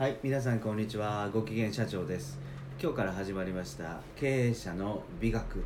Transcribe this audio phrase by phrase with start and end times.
[0.00, 1.28] はい皆さんこんにちは。
[1.30, 2.38] ご機嫌社長です。
[2.82, 5.62] 今日から始まりました経営者の美学っ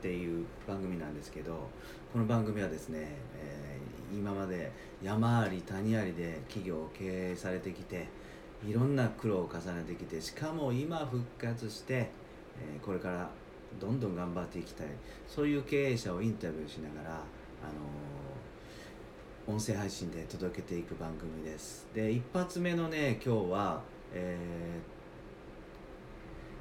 [0.00, 1.68] ていう番組なんですけど
[2.10, 3.08] この番組はですね、
[3.38, 8.08] えー今まで山あり谷ありで企業を経営されてきて
[8.66, 12.08] いろんな苦労を重ねてきてしかも今復活して、
[12.58, 13.28] えーこれから
[13.78, 14.86] どんどん頑張っていきたい。
[15.28, 18.35] そういう経営者をインタビューしながら、あのー
[19.48, 21.86] 音声配信で届けていく番組です。
[21.94, 23.80] で一発目のね今日は、
[24.12, 24.96] えー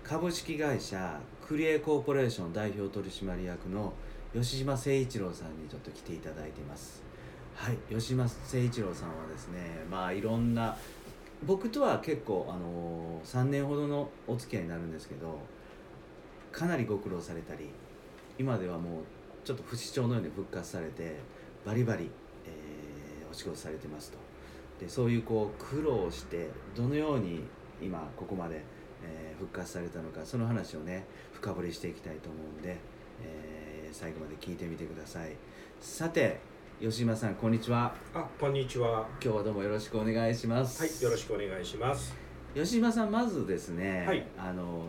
[0.07, 3.91] 株式会社クリエコーポレーション代表取締役の
[4.35, 7.01] 吉島誠一郎さんにちょっと来ていただいています。
[7.55, 10.77] はい吉島誠一郎さんはですねまあいろんな
[11.43, 15.39] 僕とは結構、あのー3年ほどのお付き合いになるんですけど
[16.51, 17.71] かなりご苦労されたり
[18.37, 19.03] 今ではもう
[19.43, 21.15] ちょっと不死鳥のように復活されて
[21.65, 22.11] バリバリ、
[23.35, 24.17] お仕事されてますと。
[24.79, 27.41] でそういうこう苦労をしてどのように
[27.81, 28.63] 今ここまで、
[29.03, 32.77] えー復活されたのかその話をね深掘りしていきたいと思うんで、
[33.21, 35.35] えー最後まで聞いてみてください。
[35.81, 36.39] さて
[36.79, 37.93] 吉島さんこんにちは。
[38.13, 39.01] あ、こんにちは。
[39.01, 40.85] は今日はどうもよろしくお願いします。
[40.85, 42.15] い、よろしくお願いします。
[42.53, 44.25] 吉島さんまずですね、はい。
[44.37, 44.85] あの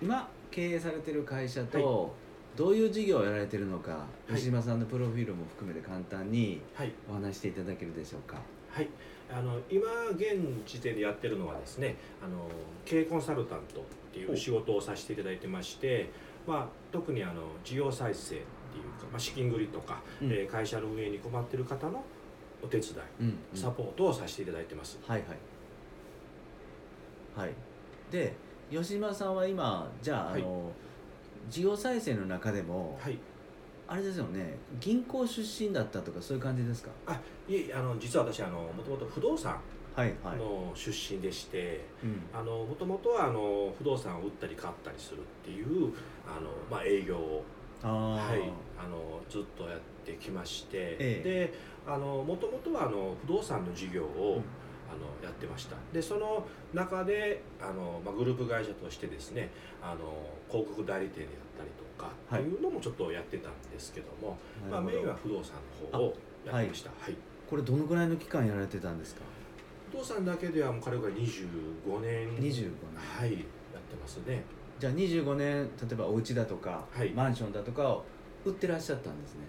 [0.00, 2.23] 今経営されてる会社と、はい
[2.56, 4.32] どういう事業をやられてるのか、い。
[4.32, 8.36] 吉島さんのプロフィールも含めて簡単にはい、お話していただけるでしょうか？
[8.70, 8.88] はい。
[9.32, 12.48] あの今現時点でやってるのはですね、あの
[12.84, 16.10] 経営コンサルタントっていう仕事をさせていただいてまして、
[16.46, 20.30] まあ特にあの事業再生っていうか、まあ資金繰りとか、うん。
[20.30, 22.04] えー会社の運営に困ってる方の
[22.62, 23.58] お手伝い、うん、うん。
[23.58, 24.98] サポートをさせていただいてます。
[25.06, 25.24] はい
[27.34, 27.46] はい。
[27.46, 27.54] はい。
[28.12, 28.34] で
[28.70, 30.42] 吉島さんは今じゃあ,、はい。
[30.42, 30.70] あの
[31.48, 33.18] 事業再生の中でも、はい。
[33.86, 36.90] あれですよね銀行出身だったとかそういう感じですか？
[37.06, 39.60] あ、いえあの実は私あのもともと不動産
[39.94, 41.84] はいはい、の出身でして。
[42.02, 42.22] うん。
[42.32, 45.92] あのもともとはあの不動産を売ったり買ったりするっていう
[46.26, 47.44] あの、まあ、営業を、
[47.82, 48.30] あー。
[48.30, 48.40] はい、
[48.76, 51.22] あのずっとやってきまして、ええ。
[51.22, 51.54] で
[51.86, 54.42] あのもともとはあの不動産の事業を、うん
[54.94, 55.76] あのやってました。
[55.92, 59.50] でその中であの、まあ、グループ会社としてですね
[59.82, 60.14] あの
[60.48, 62.42] 広告代理店であったりとかはい。
[62.42, 64.36] っていうのもちょっとやってたんですけども、
[64.70, 65.02] まあ、なるほど。
[65.02, 65.52] メインは不動産
[65.92, 66.14] の方を
[66.46, 67.16] やってました、はい。
[67.48, 69.22] これどのぐらいの期間やられてたんですか？
[69.90, 72.36] 不動産だけではもう彼が25年。
[72.36, 72.70] 25年。
[73.20, 73.32] はい。
[73.32, 73.42] やっ
[73.82, 74.42] てますね。
[74.78, 77.10] じゃあ25年例えばお家だとか、はい。
[77.10, 78.04] マンションだとかを
[78.44, 79.40] 売ってらっしゃったんですね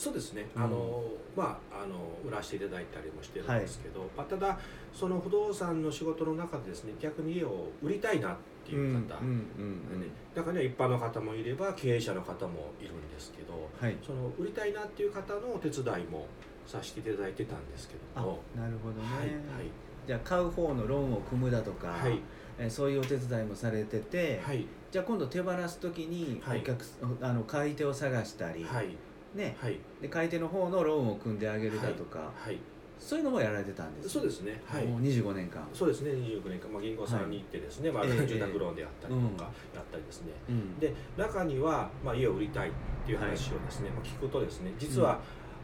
[0.00, 0.62] そうですね、うん。
[0.62, 1.02] あの
[1.36, 1.94] まああの
[2.26, 4.58] 売らせていただいたりもしてるんですけど、まあ、ただ
[4.94, 13.96] その不動産の仕事の中でですね逆に家を売りたいなっていう方、うんうん中には一般の方もいれば経営者の方もいるんですけどはい。
[14.02, 16.26] その売りたいなっていう方のお手伝いも
[16.66, 18.38] させていただいてたんですけあども。
[18.56, 19.24] なるほどね、は
[19.60, 19.66] い。
[20.06, 22.18] じゃあ買う方のローンを組むだとか、はい。
[22.58, 24.66] えーそういうお手伝いもされてて、はい。
[24.90, 26.60] じゃあ今度手放す時にはい。
[26.60, 26.84] お客、
[27.20, 28.88] あの買い手を探したり、はい
[29.34, 29.78] ね、はい。
[30.00, 32.58] で買い手の方のローンを組んであげるだとか、はい。
[33.00, 34.60] そういうのもやられてたんですそうですね。
[34.66, 34.84] はい。
[34.84, 35.66] もう25年間。
[35.72, 36.10] そうですね。
[36.10, 40.78] 29年間、まあ、銀行さんに行ってですね、まあ、ええ住宅ローンであったりとかやったりですね、うん。
[40.78, 42.72] で中には、まあ、家を売りたいっ
[43.06, 45.18] ていう話をですね、まあ、聞くとですね実は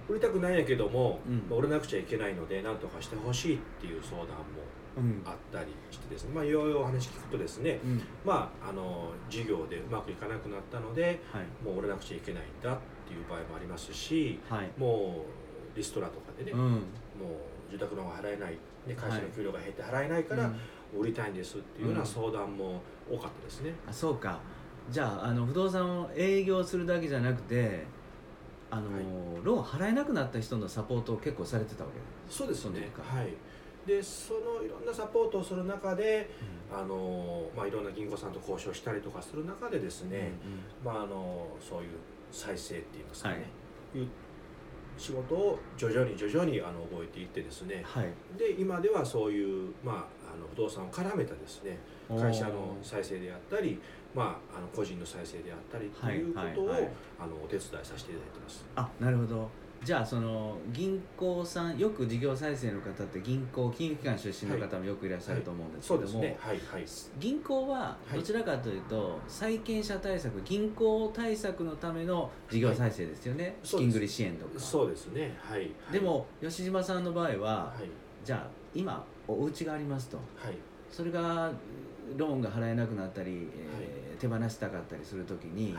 [0.09, 1.45] 売りたくないんやけども、うん。
[1.51, 4.35] まあ売れなくちゃいけないので何とかしてほしいっていう相談も
[4.97, 5.23] うん。
[5.27, 8.03] あったりしてですね、まあ、いろいろお話聞くとですね、うん。
[8.25, 11.45] まあ、あの事業でうまくいかなくなったのではい。
[11.63, 14.71] もう売れなくちゃいけないんだっていう場合もありますしはい。
[14.77, 15.25] も
[15.75, 16.61] うリストラとかでね、うん。
[16.61, 16.77] も
[17.69, 18.53] う住宅ローンが払えない、
[18.87, 21.01] ね、会社の給料が減って払えないからうん。
[21.01, 22.81] 売りたいんですっていうような相談も
[23.11, 23.75] 多かったですね。
[23.89, 24.41] あそうか。
[24.91, 27.85] じゃああの不動産を営業するだけじゃなくて
[28.71, 29.05] あの、はい。
[29.43, 31.99] ローン払えなくなった人のサポートを結構されてたわけ
[32.33, 32.89] そうですね。
[32.99, 33.35] はい。
[33.87, 36.29] でそのいろんなサポートをする中で
[36.73, 40.33] あの、まあ、いろんな銀行さんと交渉したりとかする中でですね、
[40.85, 41.91] まあ、あのそういう
[42.37, 44.05] 再生っていいますかね、、はい。
[44.05, 44.09] う
[44.99, 47.83] 仕事を徐々に徐々にあの覚えていってですね。
[47.85, 48.13] はい。
[48.39, 51.79] で今ではそういう、まあ、あの不動産を絡めたですね。
[52.09, 53.81] 会社の再生であったり、
[54.15, 56.93] まあ、あの個人の再生であったりっていうことを、はいはいはい。
[57.21, 58.65] あのお手伝いさせていただいてます。
[58.77, 59.51] あなるほど
[59.85, 66.25] じゃあその銀行さんよく事業再生の方って銀行金融機関出身の方もよくいらっしゃると思うんですけども、
[67.19, 68.17] 銀行ははい。
[68.17, 74.59] どちらかというと債権者対策銀行対策のための事業再生ですよね、資金繰り支援とか。
[74.59, 75.37] そうですね。
[75.41, 75.71] はい。
[75.93, 77.89] でも吉島さんの場合は、はい。
[78.25, 80.17] じゃあ今お家がありますと。
[80.17, 80.59] はい。
[80.91, 81.53] それが
[82.17, 85.75] ローンが払えなくなったり、えー手放したかったりするときに、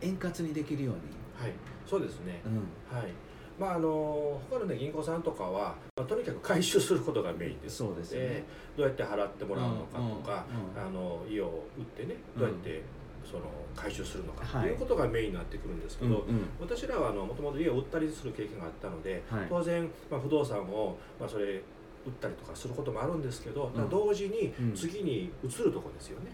[0.00, 1.00] 円滑にできるように、
[1.42, 1.52] はい。
[1.86, 2.40] そうですね。
[2.46, 2.96] うん。
[2.96, 3.12] はい。
[3.58, 7.76] まああの他のね銀行さんとかは、まあ、とにかく回収することがメインです。
[7.78, 8.44] そうですよね。
[8.76, 10.88] どうやって払ってもらうのかとか、うんうんうん。
[10.88, 12.82] あの家を売ってねどうやって
[13.24, 13.44] その
[13.76, 14.44] 回収するのか。
[14.44, 14.68] はい。
[14.68, 16.44] ということがメインになってくるんですけど、うんうん。
[16.60, 19.46] 私らはもともと家を売ったりする経験があったので、はい。
[19.48, 21.62] 当然、まあ、不動産を、まあ、それ
[22.04, 23.88] 売ったりとかすることもあるんですけど、うん。
[23.88, 24.74] 同時にうん。
[24.74, 26.32] 次に移るところですよね。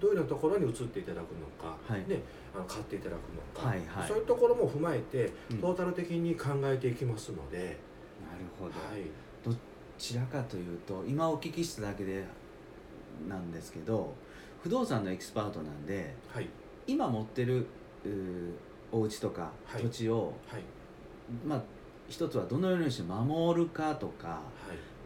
[0.00, 2.08] どういうようなところに移っていただくのか、はい。
[2.08, 2.22] ね、
[2.54, 3.18] あの買っていただく
[3.56, 4.08] のか、はいはい。
[4.08, 5.58] そういうところも踏まえてうん。
[5.58, 9.02] トータル的に考えていきますので、なるほど、はい、
[9.44, 9.56] ど
[9.96, 12.24] ちらかというと今お聞きしただけで
[13.28, 14.14] なんですけど
[14.62, 16.48] 不動産のエキスパートなんではい、
[16.86, 17.66] 今持ってる
[18.90, 19.82] お家とかはい。
[19.82, 20.62] 土地を、はい、
[21.46, 21.62] まあ
[22.08, 24.40] 一つはどのようにして守るかとか、はい、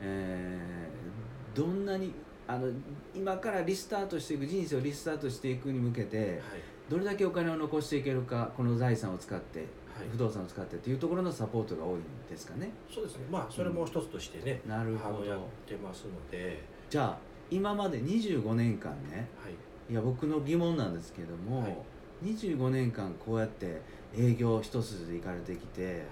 [0.01, 2.15] えーどんなに
[2.47, 2.69] あの
[3.15, 6.41] 今からリスタートしていく人生をリスタートしていくに向けてはい、
[6.89, 9.65] どれだけお金を残していけるかこの財産を使っては
[10.05, 10.09] い。
[10.11, 12.71] 不動産を使ってっていうところのサポートが多いんですかね。
[12.93, 13.27] そうですね。
[13.31, 17.19] まあそれも一つとしてね、なるほあのやっどてますので、じゃあ
[17.51, 21.77] 今まで25年間ねはい、いや僕の疑問なんですけども、はい。
[22.25, 23.81] 25年間こうやって
[24.17, 26.03] 営業一筋で行かれてきてはい、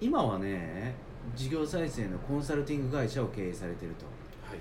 [0.00, 0.94] 今はね
[1.34, 4.06] 事業再生のコンサルティング会社を経営されてると。
[4.48, 4.58] はい、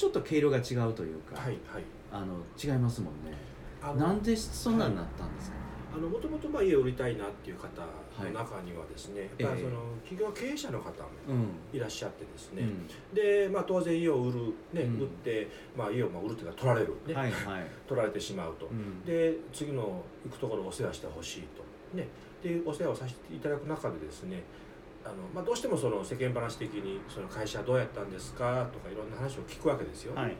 [0.00, 1.84] ちょっと毛色が違うというか、はい、はい。
[2.10, 3.36] あの違いますもんね。
[4.00, 5.56] なんでそんなんなったんですか、
[5.94, 7.68] あのもともとまあ家を売りたいなっていう方
[8.24, 11.76] の中にはですね、いやっぱりその企業経営者の方もうん。
[11.76, 13.14] いらっしゃってですね、うん。
[13.14, 15.00] で、まあ、当然家を売る、ねうん。
[15.00, 17.14] 売って、まあ、家をまあ売るというか取られる、ね。
[17.14, 19.04] はいはい、取られてしまうと、うん。
[19.04, 21.62] で次の行くところをお世話してほしいと、
[21.94, 22.08] ね、
[22.42, 24.42] でお世話をさせていただく中でですね
[25.04, 28.68] あの、まあ、どうしてもその世間話的にその会社どうやったんですか？
[28.72, 30.36] とかいろんな話を聞くわけですよ、はい。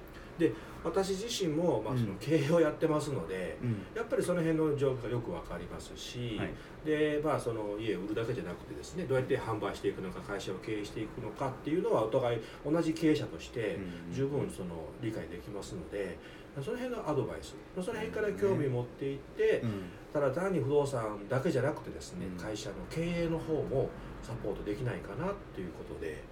[0.82, 2.00] 私自身もまあうん。
[2.00, 3.84] その経営をやってますので、うん。
[3.94, 6.50] やっぱりその辺の状況がよくわかりますし、はい。
[6.84, 13.78] でまあ、その家を売るだけじゃなくてですねどうやって販売していくのか会社を経営していくのかっていうのはお互い同じ経営者として
[14.08, 14.14] うん。
[14.14, 14.68] 十分その
[15.02, 16.18] 理解できますので
[16.62, 17.54] その辺のアドバイス。
[17.74, 19.70] その辺から興味持っていって、うん。
[20.12, 22.36] ただ単に不動産だけじゃなくてですね、うん。
[22.42, 23.88] 会社の経営の方も
[24.22, 26.22] サポートできないかなっていうことで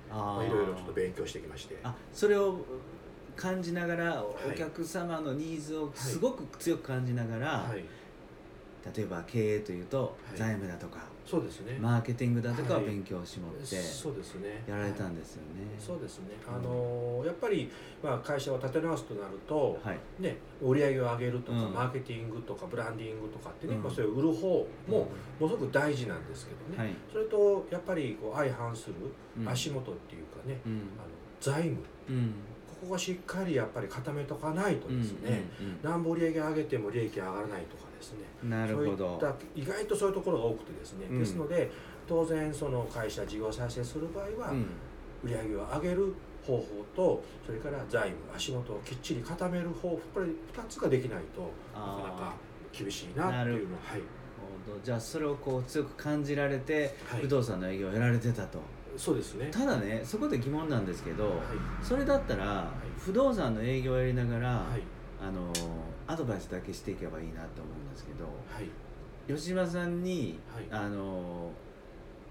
[0.47, 1.79] いろいろちょっと勉強してきまして。
[1.83, 2.61] あそれを
[3.37, 4.59] 感じながらおはい。
[4.59, 7.85] 客様のニーズをすごく強く感じながら、はい、
[8.97, 10.39] 例えば経営というとはい。
[10.39, 14.63] 財務だとか、そうですね、マーケティングだとか勉強しもってそうですね。
[14.67, 15.77] やられたはいんですよね。
[15.79, 16.55] そうですね、うん。
[16.55, 17.71] あのやっぱり、
[18.03, 19.99] まあ、会社を立て直すとなると、はい。
[20.19, 21.75] ね、売り上げを上げるとか、うん。
[21.75, 23.83] マーケティングとかブランディングとかってね、うん。
[23.83, 25.09] まあ、それを売る方も
[25.39, 26.95] ものすごく大事なんですけどね、はい。
[27.13, 28.95] それとやっぱりこう相反する
[29.39, 29.49] うん。
[29.49, 30.73] 足元っていうかね、うん。
[30.73, 31.09] あの
[31.41, 31.83] 財務。
[32.09, 32.35] うん
[32.81, 38.19] ここがしっかりやっぱり固めとかないとですね、うんなんぼ売り上げ上げても利益上がらないとかですね。
[38.45, 41.19] うんなるほそういどった意外とそういうところが多くてですね、うん。
[41.19, 41.71] ですので
[42.07, 44.67] 当然その会社事業再生する場合は、うん。
[45.25, 46.15] 売り上げを上げる
[46.47, 46.65] 方法
[46.95, 50.33] とそれから財務足元をきっちり固める方法これ2
[50.69, 52.35] つができないとなかなかあ
[52.73, 54.03] 厳しいなっていうのははい、
[54.85, 57.23] じゃあそれをこう強く感じられてはい。
[57.23, 58.61] 不動産の営業をやられてたと、
[58.99, 59.49] そうですね。
[59.51, 61.35] ただねそこで疑問なんですけど、はい。
[61.83, 62.69] それだったら
[62.99, 64.83] 不動産の営業をやりながら、はい。
[65.21, 65.53] あの
[66.07, 68.69] アドバイスだけしていけばいいなと思うんですけどはい。
[69.27, 70.67] 吉島さんに、はい。
[70.71, 71.51] あの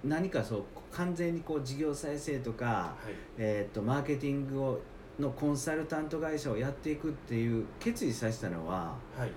[0.03, 3.13] 何かそう完全にこう事業再生とか、はい。
[3.37, 4.81] えー、とマーケティングを
[5.19, 9.31] のコンサルタント会社をやっていくっていう決意させたのははい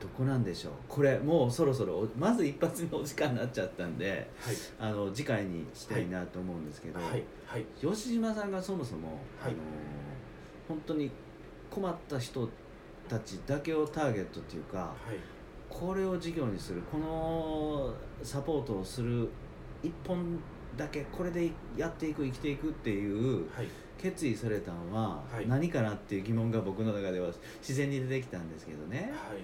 [0.00, 0.72] どこなんでしょう？
[0.88, 4.56] これもうそろそろおまず一発目お時間になっちゃったんではい。
[4.78, 7.22] あの次回にしたいなと思うんですけど、はい。
[7.46, 7.64] はい。
[7.80, 9.08] 吉島さんがそもそも、
[9.40, 9.52] はい。
[9.52, 9.54] あの
[10.68, 11.10] 本当に
[11.70, 12.48] 困った人
[13.08, 15.18] たちだけをターゲットっていうかはい。
[15.68, 19.28] これを事業にするこのサポートをする
[19.82, 20.38] 一本
[20.76, 23.68] だけこれでやっていく生きていくっていうはい。
[23.96, 25.48] 決意されたのははい。
[25.48, 27.28] 何かなっていう疑問が僕の中では
[27.60, 29.12] 自然に出てきたんですけどね。
[29.14, 29.38] はい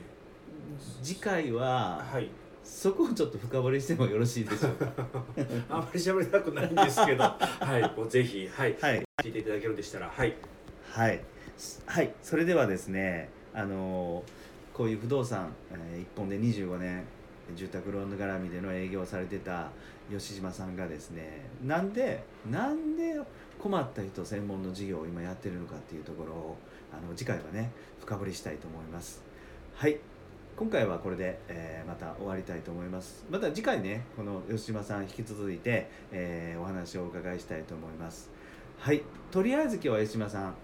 [1.02, 2.28] 次回ははい。
[2.62, 4.86] そこをちょっと深掘りしてもよろしいでしょうか？
[5.70, 7.24] あまり喋りたくないんですけど。
[7.34, 7.98] はい。
[7.98, 8.76] もうぜひはい。
[8.80, 9.02] はい。
[9.22, 10.34] 聞いていただけるんでしたらはい。
[10.90, 11.20] はい、
[11.86, 14.24] はい、それではですね、あの
[14.74, 17.04] こういう不動産、えー一本で25年
[17.54, 19.70] 住宅ローン絡みでの営業をされてた
[20.10, 23.20] 吉島さんがですねなんでなんで
[23.58, 26.56] 困った人専門の事業を今やってるのかっていうところを
[26.92, 29.22] あの次回はね深掘りしたいと思います。
[29.74, 29.98] はい
[30.56, 33.24] 今回はこれで、えーまた終わりたいと思います。
[33.30, 38.30] また次回ねこの吉島さん引き続いて、えーお話をお伺いしたいと思います。
[38.78, 39.02] はい。
[39.30, 40.54] とりあえず今日は吉島さん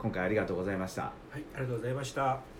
[0.00, 1.02] 今回ありがとうございました。
[1.02, 2.57] はいありがとうございました。